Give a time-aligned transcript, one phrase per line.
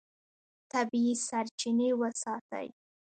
[0.71, 2.67] طبیعي سرچینې وساتئ.